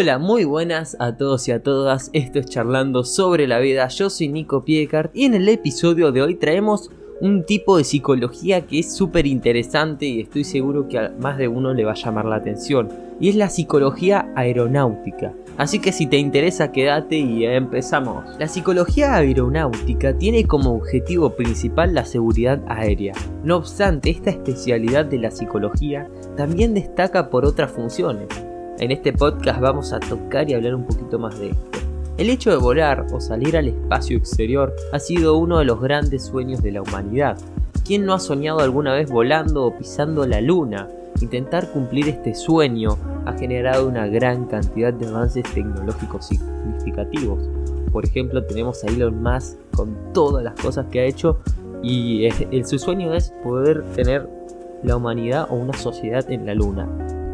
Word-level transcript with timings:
Hola, 0.00 0.16
muy 0.16 0.44
buenas 0.44 0.96
a 0.98 1.18
todos 1.18 1.46
y 1.46 1.52
a 1.52 1.62
todas. 1.62 2.08
Esto 2.14 2.38
es 2.38 2.46
Charlando 2.46 3.04
sobre 3.04 3.46
la 3.46 3.58
vida. 3.58 3.86
Yo 3.88 4.08
soy 4.08 4.28
Nico 4.28 4.64
Piecart 4.64 5.14
y 5.14 5.26
en 5.26 5.34
el 5.34 5.46
episodio 5.46 6.10
de 6.10 6.22
hoy 6.22 6.36
traemos 6.36 6.90
un 7.20 7.44
tipo 7.44 7.76
de 7.76 7.84
psicología 7.84 8.62
que 8.62 8.78
es 8.78 8.96
súper 8.96 9.26
interesante 9.26 10.06
y 10.06 10.22
estoy 10.22 10.44
seguro 10.44 10.88
que 10.88 10.98
a 10.98 11.12
más 11.20 11.36
de 11.36 11.48
uno 11.48 11.74
le 11.74 11.84
va 11.84 11.92
a 11.92 11.96
llamar 11.96 12.24
la 12.24 12.36
atención. 12.36 12.88
Y 13.20 13.28
es 13.28 13.36
la 13.36 13.50
psicología 13.50 14.32
aeronáutica. 14.36 15.34
Así 15.58 15.80
que 15.80 15.92
si 15.92 16.06
te 16.06 16.16
interesa 16.16 16.72
quédate 16.72 17.16
y 17.18 17.44
empezamos. 17.44 18.24
La 18.38 18.48
psicología 18.48 19.14
aeronáutica 19.16 20.16
tiene 20.16 20.46
como 20.46 20.76
objetivo 20.76 21.36
principal 21.36 21.92
la 21.92 22.06
seguridad 22.06 22.62
aérea. 22.68 23.12
No 23.44 23.58
obstante, 23.58 24.08
esta 24.08 24.30
especialidad 24.30 25.04
de 25.04 25.18
la 25.18 25.30
psicología 25.30 26.08
también 26.38 26.72
destaca 26.72 27.28
por 27.28 27.44
otras 27.44 27.70
funciones. 27.70 28.28
En 28.80 28.90
este 28.92 29.12
podcast 29.12 29.60
vamos 29.60 29.92
a 29.92 30.00
tocar 30.00 30.48
y 30.48 30.54
hablar 30.54 30.74
un 30.74 30.86
poquito 30.86 31.18
más 31.18 31.38
de 31.38 31.50
esto. 31.50 31.78
El 32.16 32.30
hecho 32.30 32.50
de 32.50 32.56
volar 32.56 33.06
o 33.12 33.20
salir 33.20 33.54
al 33.58 33.68
espacio 33.68 34.16
exterior 34.16 34.74
ha 34.90 34.98
sido 34.98 35.36
uno 35.36 35.58
de 35.58 35.66
los 35.66 35.82
grandes 35.82 36.24
sueños 36.24 36.62
de 36.62 36.72
la 36.72 36.80
humanidad. 36.80 37.36
¿Quién 37.84 38.06
no 38.06 38.14
ha 38.14 38.18
soñado 38.18 38.60
alguna 38.60 38.94
vez 38.94 39.10
volando 39.10 39.66
o 39.66 39.76
pisando 39.76 40.26
la 40.26 40.40
luna? 40.40 40.88
Intentar 41.20 41.70
cumplir 41.70 42.08
este 42.08 42.34
sueño 42.34 42.96
ha 43.26 43.34
generado 43.34 43.86
una 43.86 44.06
gran 44.06 44.46
cantidad 44.46 44.94
de 44.94 45.08
avances 45.08 45.44
tecnológicos 45.52 46.28
significativos. 46.28 47.50
Por 47.92 48.06
ejemplo, 48.06 48.42
tenemos 48.44 48.82
a 48.82 48.86
Elon 48.86 49.22
Musk 49.22 49.58
con 49.76 49.94
todas 50.14 50.42
las 50.42 50.54
cosas 50.54 50.86
que 50.86 51.00
ha 51.00 51.04
hecho 51.04 51.38
y 51.82 52.26
su 52.64 52.78
sueño 52.78 53.12
es 53.12 53.30
poder 53.42 53.84
tener 53.92 54.26
la 54.82 54.96
humanidad 54.96 55.48
o 55.50 55.56
una 55.56 55.74
sociedad 55.74 56.24
en 56.30 56.46
la 56.46 56.54
luna. 56.54 56.88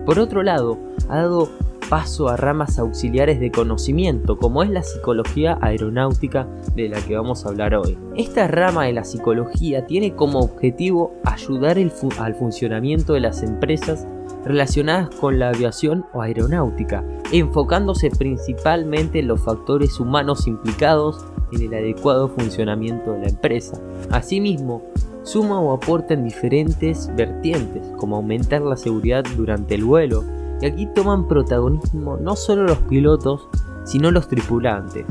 Por 0.04 0.18
otro 0.20 0.42
lado, 0.44 0.78
ha 1.08 1.16
dado 1.16 1.48
paso 1.88 2.28
a 2.28 2.36
ramas 2.36 2.78
auxiliares 2.78 3.38
de 3.38 3.50
conocimiento, 3.50 4.38
como 4.38 4.62
es 4.62 4.70
la 4.70 4.82
psicología 4.82 5.58
aeronáutica 5.60 6.48
de 6.74 6.88
la 6.88 7.00
que 7.00 7.16
vamos 7.16 7.44
a 7.44 7.50
hablar 7.50 7.74
hoy. 7.74 7.96
Esta 8.16 8.48
rama 8.48 8.84
de 8.84 8.92
la 8.92 9.04
psicología 9.04 9.86
tiene 9.86 10.14
como 10.14 10.40
objetivo 10.40 11.14
ayudar 11.24 11.78
al 11.78 12.34
funcionamiento 12.34 13.12
de 13.12 13.20
las 13.20 13.42
empresas 13.42 14.06
relacionadas 14.44 15.10
con 15.10 15.38
la 15.38 15.50
aviación 15.50 16.06
o 16.12 16.22
aeronáutica, 16.22 17.04
enfocándose 17.32 18.10
principalmente 18.10 19.20
en 19.20 19.28
los 19.28 19.40
factores 19.40 19.98
humanos 20.00 20.46
implicados 20.46 21.24
en 21.52 21.62
el 21.62 21.74
adecuado 21.74 22.28
funcionamiento 22.28 23.12
de 23.12 23.20
la 23.20 23.28
empresa. 23.28 23.80
Asimismo, 24.10 24.82
suma 25.22 25.60
o 25.60 25.72
aporta 25.72 26.14
en 26.14 26.24
diferentes 26.24 27.10
vertientes, 27.16 27.86
como 27.96 28.16
aumentar 28.16 28.62
la 28.62 28.76
seguridad 28.76 29.24
durante 29.36 29.74
el 29.74 29.84
vuelo, 29.84 30.24
y 30.60 30.66
aquí 30.66 30.86
toman 30.94 31.28
protagonismo 31.28 32.16
no 32.16 32.36
solo 32.36 32.64
los 32.64 32.78
pilotos, 32.78 33.48
sino 33.84 34.10
los 34.10 34.28
tripulantes. 34.28 35.06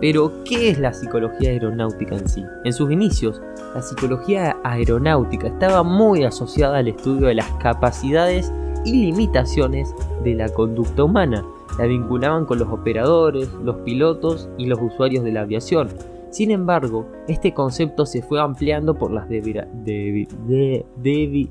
Pero, 0.00 0.32
¿qué 0.44 0.70
es 0.70 0.78
la 0.78 0.94
psicología 0.94 1.50
aeronáutica 1.50 2.16
en 2.16 2.26
sí? 2.26 2.42
En 2.64 2.72
sus 2.72 2.90
inicios, 2.90 3.42
la 3.74 3.82
psicología 3.82 4.56
aeronáutica 4.64 5.48
estaba 5.48 5.82
muy 5.82 6.24
asociada 6.24 6.78
al 6.78 6.88
estudio 6.88 7.26
de 7.26 7.34
las 7.34 7.50
capacidades 7.62 8.50
y 8.84 8.92
limitaciones 8.92 9.94
de 10.24 10.34
la 10.34 10.48
conducta 10.48 11.04
humana. 11.04 11.44
La 11.78 11.84
vinculaban 11.84 12.46
con 12.46 12.58
los 12.58 12.68
operadores, 12.68 13.52
los 13.62 13.76
pilotos 13.78 14.48
y 14.56 14.66
los 14.66 14.80
usuarios 14.80 15.22
de 15.22 15.32
la 15.32 15.42
aviación. 15.42 15.88
Sin 16.30 16.50
embargo, 16.50 17.06
este 17.28 17.52
concepto 17.52 18.06
se 18.06 18.22
fue 18.22 18.40
ampliando 18.40 18.94
por 18.94 19.10
las 19.10 19.28
de, 19.28 19.40
de, 19.84 21.48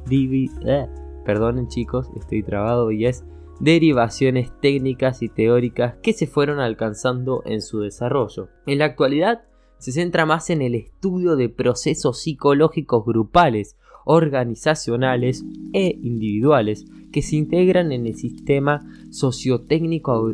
eh, 0.65 0.87
perdonen 1.25 1.67
chicos, 1.67 2.09
estoy 2.17 2.41
trabado 2.43 2.89
y 2.91 3.05
es 3.05 3.25
derivaciones 3.59 4.51
técnicas 4.61 5.21
y 5.21 5.29
teóricas 5.29 5.95
que 6.01 6.13
se 6.13 6.27
fueron 6.27 6.59
alcanzando 6.59 7.43
en 7.45 7.61
su 7.61 7.79
desarrollo. 7.79 8.49
En 8.65 8.79
la 8.79 8.85
actualidad 8.85 9.41
se 9.77 9.91
centra 9.91 10.25
más 10.25 10.49
en 10.49 10.61
el 10.61 10.75
estudio 10.75 11.35
de 11.35 11.49
procesos 11.49 12.21
psicológicos 12.21 13.05
grupales, 13.05 13.77
organizacionales 14.05 15.45
e 15.73 15.97
individuales 16.01 16.85
que 17.11 17.21
se 17.21 17.35
integran 17.35 17.91
en 17.91 18.07
el 18.07 18.15
sistema 18.15 18.81
sociotécnico 19.11 20.31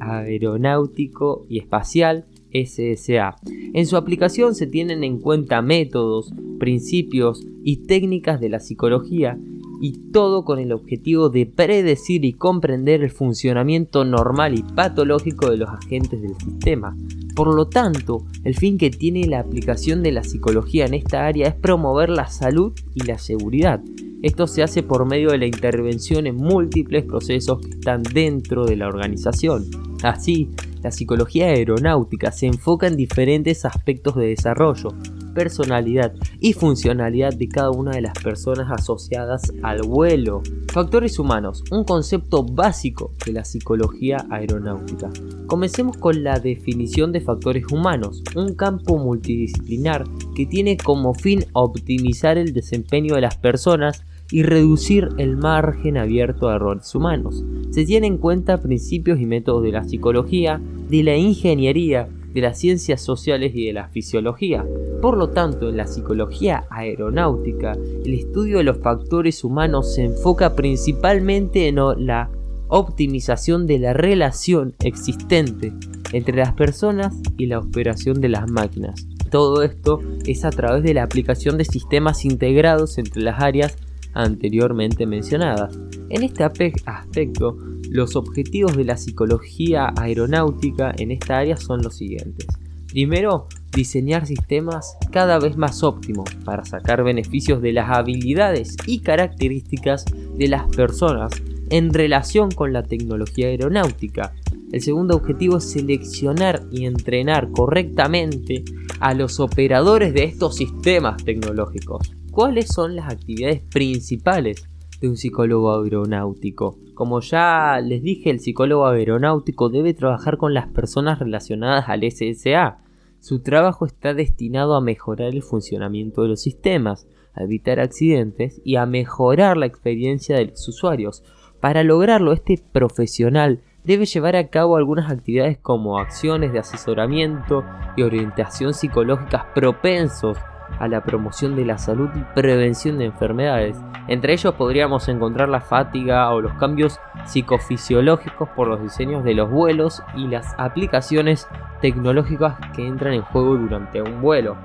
aeronáutico 0.00 1.46
y 1.48 1.58
espacial 1.58 2.26
SSA. 2.52 3.36
En 3.72 3.86
su 3.86 3.96
aplicación 3.96 4.54
se 4.54 4.66
tienen 4.66 5.04
en 5.04 5.18
cuenta 5.20 5.62
métodos, 5.62 6.32
principios 6.58 7.46
y 7.64 7.86
técnicas 7.86 8.40
de 8.40 8.50
la 8.50 8.60
psicología 8.60 9.38
y 9.82 10.12
todo 10.12 10.44
con 10.44 10.60
el 10.60 10.70
objetivo 10.70 11.28
de 11.28 11.44
predecir 11.44 12.24
y 12.24 12.34
comprender 12.34 13.02
el 13.02 13.10
funcionamiento 13.10 14.04
normal 14.04 14.56
y 14.56 14.62
patológico 14.62 15.50
de 15.50 15.56
los 15.56 15.68
agentes 15.68 16.22
del 16.22 16.36
sistema. 16.36 16.96
Por 17.34 17.52
lo 17.52 17.66
tanto, 17.66 18.24
el 18.44 18.54
fin 18.54 18.78
que 18.78 18.90
tiene 18.90 19.26
la 19.26 19.40
aplicación 19.40 20.04
de 20.04 20.12
la 20.12 20.22
psicología 20.22 20.86
en 20.86 20.94
esta 20.94 21.26
área 21.26 21.48
es 21.48 21.54
promover 21.56 22.10
la 22.10 22.28
salud 22.28 22.72
y 22.94 23.02
la 23.04 23.18
seguridad. 23.18 23.82
Esto 24.22 24.46
se 24.46 24.62
hace 24.62 24.84
por 24.84 25.04
medio 25.04 25.30
de 25.30 25.38
la 25.38 25.46
intervención 25.46 26.28
en 26.28 26.36
múltiples 26.36 27.04
procesos 27.04 27.60
que 27.60 27.70
están 27.70 28.04
dentro 28.04 28.64
de 28.66 28.76
la 28.76 28.86
organización. 28.86 29.64
Así, 30.04 30.50
la 30.80 30.92
psicología 30.92 31.46
aeronáutica 31.46 32.30
se 32.30 32.46
enfoca 32.46 32.86
en 32.86 32.96
diferentes 32.96 33.64
aspectos 33.64 34.14
de 34.14 34.28
desarrollo, 34.28 34.90
personalidad 35.34 36.14
y 36.40 36.52
funcionalidad 36.52 37.34
de 37.34 37.48
cada 37.48 37.70
una 37.70 37.92
de 37.92 38.02
las 38.02 38.18
personas 38.22 38.70
asociadas 38.70 39.52
al 39.62 39.82
vuelo. 39.82 40.42
Factores 40.72 41.18
humanos, 41.18 41.62
un 41.70 41.84
concepto 41.84 42.44
básico 42.44 43.12
de 43.24 43.32
la 43.32 43.44
psicología 43.44 44.26
aeronáutica. 44.30 45.10
Comencemos 45.46 45.96
con 45.96 46.22
la 46.22 46.38
definición 46.38 47.12
de 47.12 47.20
factores 47.20 47.64
humanos, 47.70 48.22
un 48.34 48.54
campo 48.54 48.98
multidisciplinar 48.98 50.04
que 50.34 50.46
tiene 50.46 50.76
como 50.76 51.14
fin 51.14 51.44
optimizar 51.52 52.38
el 52.38 52.52
desempeño 52.52 53.14
de 53.14 53.20
las 53.20 53.36
personas 53.36 54.04
y 54.30 54.42
reducir 54.42 55.10
el 55.18 55.36
margen 55.36 55.98
abierto 55.98 56.48
a 56.48 56.54
errores 56.54 56.94
humanos. 56.94 57.44
Se 57.70 57.84
tienen 57.84 58.14
en 58.14 58.18
cuenta 58.18 58.60
principios 58.62 59.20
y 59.20 59.26
métodos 59.26 59.62
de 59.62 59.72
la 59.72 59.84
psicología, 59.84 60.60
de 60.88 61.02
la 61.02 61.16
ingeniería, 61.16 62.08
de 62.32 62.40
las 62.40 62.58
ciencias 62.58 63.00
sociales 63.00 63.52
y 63.54 63.66
de 63.66 63.72
la 63.72 63.88
fisiología. 63.88 64.64
Por 65.00 65.16
lo 65.16 65.30
tanto, 65.30 65.68
en 65.68 65.76
la 65.76 65.86
psicología 65.86 66.64
aeronáutica, 66.70 67.76
el 68.04 68.14
estudio 68.14 68.58
de 68.58 68.64
los 68.64 68.78
factores 68.78 69.44
humanos 69.44 69.94
se 69.94 70.04
enfoca 70.04 70.54
principalmente 70.54 71.68
en 71.68 71.76
la 71.76 72.30
optimización 72.68 73.66
de 73.66 73.78
la 73.78 73.92
relación 73.92 74.74
existente 74.82 75.72
entre 76.12 76.36
las 76.36 76.52
personas 76.54 77.14
y 77.36 77.46
la 77.46 77.58
operación 77.58 78.20
de 78.20 78.28
las 78.28 78.50
máquinas. 78.50 79.06
Todo 79.30 79.62
esto 79.62 80.00
es 80.26 80.44
a 80.44 80.50
través 80.50 80.82
de 80.82 80.94
la 80.94 81.02
aplicación 81.02 81.58
de 81.58 81.64
sistemas 81.64 82.24
integrados 82.24 82.98
entre 82.98 83.22
las 83.22 83.42
áreas 83.42 83.76
anteriormente 84.14 85.06
mencionadas. 85.06 85.78
En 86.10 86.22
este 86.22 86.44
aspecto, 86.44 87.56
los 87.92 88.16
objetivos 88.16 88.74
de 88.74 88.84
la 88.84 88.96
psicología 88.96 89.92
aeronáutica 89.96 90.94
en 90.96 91.10
esta 91.10 91.38
área 91.38 91.58
son 91.58 91.82
los 91.82 91.94
siguientes. 91.94 92.46
Primero, 92.88 93.48
diseñar 93.74 94.26
sistemas 94.26 94.96
cada 95.10 95.38
vez 95.38 95.56
más 95.58 95.82
óptimos 95.82 96.28
para 96.44 96.64
sacar 96.64 97.04
beneficios 97.04 97.60
de 97.60 97.72
las 97.72 97.90
habilidades 97.90 98.76
y 98.86 99.00
características 99.00 100.06
de 100.36 100.48
las 100.48 100.74
personas 100.74 101.32
en 101.68 101.92
relación 101.92 102.50
con 102.50 102.72
la 102.72 102.82
tecnología 102.82 103.48
aeronáutica. 103.48 104.32
El 104.72 104.80
segundo 104.80 105.14
objetivo 105.14 105.58
es 105.58 105.70
seleccionar 105.70 106.62
y 106.70 106.86
entrenar 106.86 107.50
correctamente 107.50 108.64
a 109.00 109.12
los 109.12 109.38
operadores 109.38 110.14
de 110.14 110.24
estos 110.24 110.56
sistemas 110.56 111.22
tecnológicos. 111.22 112.10
¿Cuáles 112.30 112.68
son 112.68 112.96
las 112.96 113.12
actividades 113.12 113.60
principales 113.70 114.64
de 115.02 115.08
un 115.08 115.18
psicólogo 115.18 115.82
aeronáutico? 115.82 116.78
Como 116.94 117.20
ya 117.20 117.80
les 117.82 118.02
dije, 118.02 118.30
el 118.30 118.40
psicólogo 118.40 118.86
aeronáutico 118.86 119.68
debe 119.68 119.92
trabajar 119.92 120.38
con 120.38 120.54
las 120.54 120.68
personas 120.68 121.18
relacionadas 121.18 121.88
al 121.88 122.04
SSA. 122.10 122.78
Su 123.20 123.40
trabajo 123.40 123.84
está 123.84 124.14
destinado 124.14 124.74
a 124.76 124.80
mejorar 124.80 125.34
el 125.34 125.42
funcionamiento 125.42 126.22
de 126.22 126.28
los 126.28 126.40
sistemas, 126.40 127.06
a 127.34 127.42
evitar 127.42 127.80
accidentes 127.80 128.60
y 128.64 128.76
a 128.76 128.86
mejorar 128.86 129.56
la 129.56 129.66
experiencia 129.66 130.36
de 130.36 130.46
los 130.46 130.68
usuarios. 130.68 131.24
Para 131.60 131.82
lograrlo, 131.82 132.32
este 132.32 132.62
profesional 132.72 133.60
debe 133.84 134.06
llevar 134.06 134.36
a 134.36 134.48
cabo 134.48 134.76
algunas 134.76 135.10
actividades 135.10 135.58
como 135.58 135.98
acciones 135.98 136.52
de 136.52 136.60
asesoramiento 136.60 137.64
y 137.96 138.02
orientación 138.02 138.74
psicológicas 138.74 139.44
propensos 139.54 140.38
a 140.78 140.88
la 140.88 141.02
promoción 141.02 141.56
de 141.56 141.64
la 141.64 141.78
salud 141.78 142.08
y 142.14 142.20
prevención 142.34 142.98
de 142.98 143.06
enfermedades. 143.06 143.76
Entre 144.08 144.32
ellos 144.32 144.54
podríamos 144.54 145.08
encontrar 145.08 145.48
la 145.48 145.60
fatiga 145.60 146.30
o 146.30 146.40
los 146.40 146.52
cambios 146.54 146.98
psicofisiológicos 147.24 148.48
por 148.50 148.68
los 148.68 148.82
diseños 148.82 149.24
de 149.24 149.34
los 149.34 149.50
vuelos 149.50 150.02
y 150.16 150.26
las 150.26 150.54
aplicaciones 150.58 151.48
tecnológicas 151.80 152.56
que 152.74 152.86
entran 152.86 153.14
en 153.14 153.22
juego 153.22 153.56
durante 153.56 154.02
un 154.02 154.20
vuelo. 154.20 154.56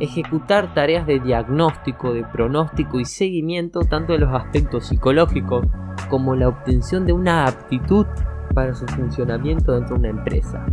Ejecutar 0.00 0.74
tareas 0.74 1.06
de 1.06 1.18
diagnóstico, 1.18 2.12
de 2.12 2.24
pronóstico 2.24 3.00
y 3.00 3.04
seguimiento 3.04 3.80
tanto 3.80 4.12
de 4.12 4.20
los 4.20 4.34
aspectos 4.34 4.86
psicológicos 4.86 5.66
como 6.08 6.34
la 6.34 6.48
obtención 6.48 7.06
de 7.06 7.12
una 7.12 7.46
aptitud 7.46 8.06
para 8.54 8.74
su 8.74 8.86
funcionamiento 8.86 9.72
dentro 9.72 9.96
de 9.96 10.00
una 10.00 10.08
empresa. 10.10 10.64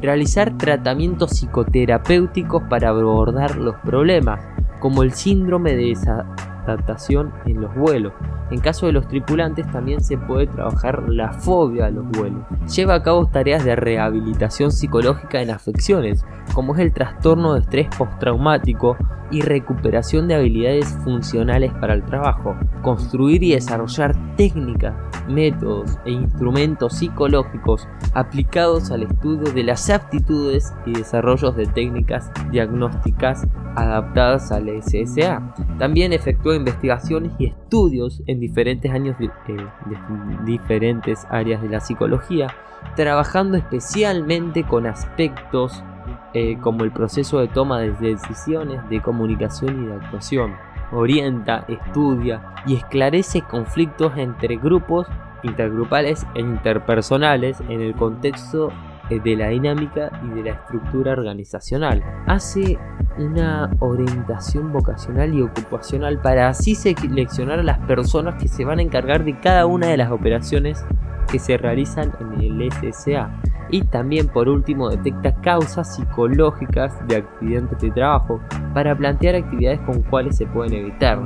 Realizar 0.00 0.56
tratamientos 0.56 1.30
psicoterapéuticos 1.32 2.62
para 2.64 2.90
abordar 2.90 3.56
los 3.56 3.76
problemas, 3.76 4.40
como 4.80 5.02
el 5.02 5.12
síndrome 5.12 5.74
de 5.74 5.90
desadaptación 6.64 7.32
en 7.46 7.60
los 7.60 7.74
vuelos, 7.74 8.12
en 8.50 8.60
caso 8.60 8.86
de 8.86 8.92
los 8.92 9.08
tripulantes 9.08 9.70
también 9.72 10.02
se 10.02 10.16
puede 10.16 10.46
trabajar 10.46 11.08
la 11.08 11.32
fobia 11.32 11.86
a 11.86 11.90
los 11.90 12.08
vuelos. 12.10 12.42
Lleva 12.74 12.94
a 12.94 13.02
cabo 13.02 13.26
tareas 13.26 13.64
de 13.64 13.76
rehabilitación 13.76 14.70
psicológica 14.70 15.40
en 15.40 15.50
afecciones, 15.50 16.24
como 16.54 16.74
es 16.74 16.80
el 16.80 16.92
trastorno 16.92 17.54
de 17.54 17.60
estrés 17.60 17.88
postraumático 17.96 18.96
y 19.30 19.40
recuperación 19.40 20.28
de 20.28 20.34
habilidades 20.34 20.86
funcionales 21.02 21.72
para 21.74 21.94
el 21.94 22.04
trabajo. 22.04 22.54
Construir 22.82 23.42
y 23.42 23.52
desarrollar 23.52 24.14
técnicas, 24.36 24.94
métodos 25.28 25.98
e 26.04 26.12
instrumentos 26.12 26.94
psicológicos 26.94 27.88
aplicados 28.12 28.90
al 28.90 29.02
estudio 29.02 29.52
de 29.52 29.64
las 29.64 29.90
aptitudes 29.90 30.72
y 30.86 30.92
desarrollos 30.92 31.56
de 31.56 31.66
técnicas 31.66 32.30
diagnósticas 32.52 33.46
adaptadas 33.74 34.52
al 34.52 34.68
SSA. 34.82 35.54
También 35.78 36.12
efectuó 36.12 36.53
investigaciones 36.56 37.32
y 37.38 37.46
estudios 37.46 38.22
en 38.26 38.40
diferentes 38.40 38.90
años 38.92 39.18
de, 39.18 39.26
eh, 39.26 39.66
diferentes 40.44 41.26
áreas 41.30 41.62
de 41.62 41.68
la 41.68 41.80
psicología, 41.80 42.48
trabajando 42.96 43.56
especialmente 43.56 44.64
con 44.64 44.86
aspectos 44.86 45.82
eh, 46.32 46.58
como 46.60 46.84
el 46.84 46.90
proceso 46.90 47.40
de 47.40 47.48
toma 47.48 47.80
de 47.80 47.92
decisiones, 47.92 48.80
de 48.88 49.00
comunicación 49.00 49.84
y 49.84 49.86
de 49.86 49.94
actuación. 49.94 50.54
Orienta, 50.92 51.64
estudia 51.68 52.54
y 52.66 52.74
esclarece 52.76 53.42
conflictos 53.42 54.12
entre 54.16 54.56
grupos 54.56 55.06
intergrupales 55.42 56.26
e 56.34 56.40
interpersonales 56.40 57.60
en 57.68 57.80
el 57.80 57.94
contexto 57.94 58.70
de 59.10 59.36
la 59.36 59.48
dinámica 59.48 60.10
y 60.24 60.34
de 60.34 60.44
la 60.44 60.50
estructura 60.50 61.12
organizacional. 61.12 62.02
Hace 62.26 62.78
una 63.18 63.70
orientación 63.78 64.72
vocacional 64.72 65.34
y 65.34 65.42
ocupacional 65.42 66.20
para 66.20 66.48
así 66.48 66.74
seleccionar 66.74 67.60
a 67.60 67.62
las 67.62 67.78
personas 67.80 68.40
que 68.40 68.48
se 68.48 68.64
van 68.64 68.78
a 68.78 68.82
encargar 68.82 69.24
de 69.24 69.38
cada 69.38 69.66
una 69.66 69.88
de 69.88 69.96
las 69.96 70.10
operaciones 70.10 70.84
que 71.30 71.38
se 71.38 71.56
realizan 71.56 72.12
en 72.20 72.40
el 72.40 72.72
SSA. 72.72 73.30
Y 73.70 73.82
también 73.82 74.28
por 74.28 74.48
último 74.48 74.90
detecta 74.90 75.34
causas 75.40 75.96
psicológicas 75.96 76.94
de 77.08 77.16
accidentes 77.16 77.78
de 77.80 77.90
trabajo 77.90 78.40
para 78.72 78.96
plantear 78.96 79.34
actividades 79.34 79.80
con 79.80 80.02
cuales 80.02 80.36
se 80.36 80.46
pueden 80.46 80.74
evitar. 80.74 81.20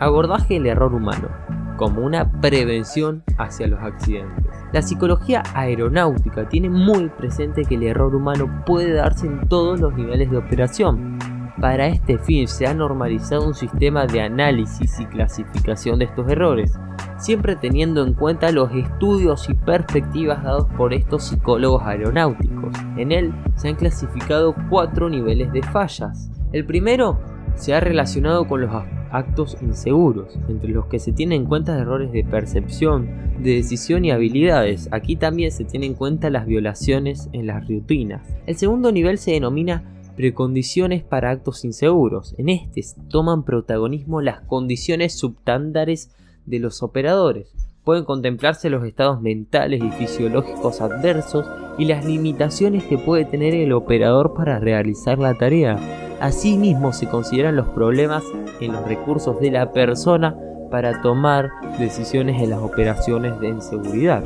Abordaje 0.00 0.54
del 0.54 0.66
error 0.66 0.92
humano 0.92 1.28
como 1.76 2.02
una 2.02 2.30
prevención 2.40 3.22
hacia 3.38 3.66
los 3.66 3.80
accidentes. 3.80 4.44
La 4.72 4.82
psicología 4.82 5.42
aeronáutica 5.54 6.48
tiene 6.48 6.68
muy 6.68 7.08
presente 7.08 7.64
que 7.64 7.76
el 7.76 7.84
error 7.84 8.14
humano 8.14 8.62
puede 8.66 8.92
darse 8.92 9.26
en 9.26 9.48
todos 9.48 9.80
los 9.80 9.94
niveles 9.94 10.30
de 10.30 10.38
operación. 10.38 11.18
Para 11.60 11.86
este 11.86 12.18
fin 12.18 12.48
se 12.48 12.66
ha 12.66 12.74
normalizado 12.74 13.46
un 13.46 13.54
sistema 13.54 14.06
de 14.06 14.20
análisis 14.20 14.98
y 14.98 15.06
clasificación 15.06 15.98
de 15.98 16.06
estos 16.06 16.28
errores, 16.28 16.78
siempre 17.16 17.54
teniendo 17.56 18.04
en 18.04 18.14
cuenta 18.14 18.50
los 18.50 18.72
estudios 18.72 19.48
y 19.48 19.54
perspectivas 19.54 20.42
dados 20.42 20.66
por 20.76 20.92
estos 20.92 21.24
psicólogos 21.24 21.82
aeronáuticos. 21.84 22.74
En 22.96 23.12
él 23.12 23.32
se 23.54 23.68
han 23.68 23.76
clasificado 23.76 24.54
cuatro 24.68 25.08
niveles 25.08 25.52
de 25.52 25.62
fallas. 25.62 26.30
El 26.52 26.66
primero 26.66 27.18
se 27.54 27.74
ha 27.74 27.80
relacionado 27.80 28.46
con 28.46 28.60
los 28.60 28.74
actos 29.14 29.56
inseguros, 29.62 30.38
entre 30.48 30.70
los 30.70 30.86
que 30.86 30.98
se 30.98 31.12
tienen 31.12 31.42
en 31.42 31.48
cuenta 31.48 31.78
errores 31.78 32.10
de 32.10 32.24
percepción, 32.24 33.08
de 33.40 33.54
decisión 33.54 34.04
y 34.04 34.10
habilidades. 34.10 34.88
Aquí 34.90 35.16
también 35.16 35.52
se 35.52 35.64
tienen 35.64 35.92
en 35.92 35.96
cuenta 35.96 36.30
las 36.30 36.46
violaciones 36.46 37.28
en 37.32 37.46
las 37.46 37.66
rutinas. 37.68 38.34
El 38.46 38.56
segundo 38.56 38.90
nivel 38.90 39.18
se 39.18 39.30
denomina 39.30 39.84
precondiciones 40.16 41.02
para 41.02 41.30
actos 41.30 41.64
inseguros. 41.64 42.34
En 42.38 42.48
este 42.48 42.82
toman 43.08 43.44
protagonismo 43.44 44.20
las 44.20 44.40
condiciones 44.40 45.16
subtándares 45.16 46.10
de 46.46 46.58
los 46.58 46.82
operadores. 46.82 47.52
Pueden 47.84 48.04
contemplarse 48.04 48.70
los 48.70 48.84
estados 48.84 49.20
mentales 49.20 49.82
y 49.82 49.90
fisiológicos 49.90 50.80
adversos 50.80 51.46
y 51.78 51.84
las 51.84 52.04
limitaciones 52.04 52.84
que 52.84 52.98
puede 52.98 53.24
tener 53.24 53.54
el 53.54 53.72
operador 53.72 54.34
para 54.34 54.58
realizar 54.58 55.18
la 55.18 55.34
tarea. 55.34 56.03
Asimismo 56.24 56.94
se 56.94 57.06
consideran 57.06 57.54
los 57.54 57.68
problemas 57.68 58.24
en 58.58 58.72
los 58.72 58.88
recursos 58.88 59.38
de 59.40 59.50
la 59.50 59.72
persona 59.72 60.34
para 60.70 61.02
tomar 61.02 61.50
decisiones 61.78 62.40
en 62.40 62.48
las 62.48 62.60
operaciones 62.60 63.38
de 63.40 63.48
inseguridad. 63.48 64.24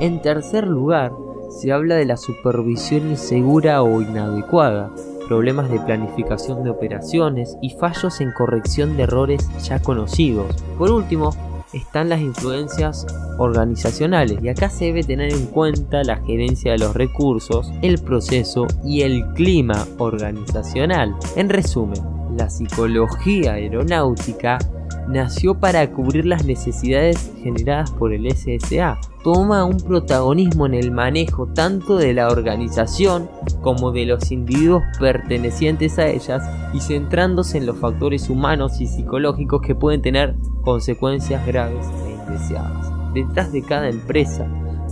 En 0.00 0.22
tercer 0.22 0.66
lugar, 0.66 1.12
se 1.50 1.70
habla 1.70 1.96
de 1.96 2.06
la 2.06 2.16
supervisión 2.16 3.10
insegura 3.10 3.82
o 3.82 4.00
inadecuada, 4.00 4.90
problemas 5.28 5.68
de 5.68 5.80
planificación 5.80 6.64
de 6.64 6.70
operaciones 6.70 7.58
y 7.60 7.76
fallos 7.76 8.22
en 8.22 8.32
corrección 8.32 8.96
de 8.96 9.02
errores 9.02 9.46
ya 9.60 9.82
conocidos. 9.82 10.46
Por 10.78 10.90
último, 10.90 11.28
están 11.74 12.08
las 12.08 12.20
influencias 12.20 13.06
organizacionales 13.38 14.38
y 14.42 14.48
acá 14.48 14.70
se 14.70 14.86
debe 14.86 15.02
tener 15.02 15.32
en 15.32 15.46
cuenta 15.46 16.02
la 16.04 16.16
gerencia 16.24 16.72
de 16.72 16.78
los 16.78 16.94
recursos, 16.94 17.70
el 17.82 17.98
proceso 17.98 18.66
y 18.84 19.02
el 19.02 19.24
clima 19.34 19.86
organizacional. 19.98 21.14
En 21.36 21.48
resumen, 21.48 22.00
la 22.36 22.50
psicología 22.50 23.54
aeronáutica 23.54 24.58
nació 25.08 25.54
para 25.54 25.90
cubrir 25.90 26.26
las 26.26 26.44
necesidades 26.44 27.32
generadas 27.42 27.90
por 27.90 28.12
el 28.12 28.30
SSA. 28.30 28.98
Toma 29.22 29.64
un 29.64 29.78
protagonismo 29.78 30.66
en 30.66 30.74
el 30.74 30.90
manejo 30.90 31.46
tanto 31.46 31.96
de 31.96 32.12
la 32.14 32.28
organización 32.28 33.30
como 33.62 33.92
de 33.92 34.06
los 34.06 34.30
individuos 34.30 34.82
pertenecientes 34.98 35.98
a 35.98 36.08
ellas 36.08 36.42
y 36.72 36.80
centrándose 36.80 37.58
en 37.58 37.66
los 37.66 37.78
factores 37.78 38.28
humanos 38.28 38.80
y 38.80 38.86
psicológicos 38.86 39.62
que 39.62 39.74
pueden 39.74 40.02
tener 40.02 40.34
consecuencias 40.62 41.46
graves 41.46 41.86
e 42.06 42.12
indeseadas. 42.12 42.92
Detrás 43.14 43.52
de 43.52 43.62
cada 43.62 43.88
empresa, 43.88 44.46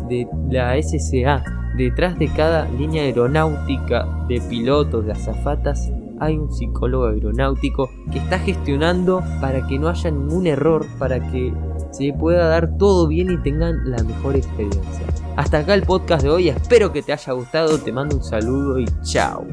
de 0.09 0.27
la 0.51 0.81
SSA, 0.81 1.62
detrás 1.77 2.19
de 2.19 2.29
cada 2.29 2.67
línea 2.67 3.03
aeronáutica 3.03 4.07
de 4.29 4.41
pilotos, 4.41 5.07
de 5.07 5.13
azafatas, 5.13 5.91
hay 6.21 6.39
un 6.39 6.53
psicólogo 6.53 7.07
aeronáutico 7.07 7.91
que 8.13 8.19
está 8.19 8.39
gestionando 8.39 9.23
para 9.41 9.67
que 9.67 9.79
no 9.79 9.89
haya 9.89 10.11
ningún 10.11 10.47
error, 10.47 10.87
para 10.99 11.21
que 11.31 11.53
se 11.91 12.13
pueda 12.13 12.47
dar 12.47 12.79
todo 12.79 13.09
bien 13.09 13.31
y 13.31 13.39
tengan 13.39 13.91
la 13.91 14.03
mejor 14.05 14.37
experiencia. 14.37 15.07
Hasta 15.37 15.59
acá 15.59 15.75
el 15.75 15.83
podcast 15.83 16.23
de 16.23 16.31
hoy, 16.31 16.49
espero 16.49 16.93
que 16.93 17.03
te 17.03 17.13
haya 17.13 17.33
gustado, 17.33 17.79
te 17.79 17.93
mando 17.93 18.17
un 18.17 18.23
saludo 18.23 18.79
y 18.79 18.87
chao. 19.03 19.45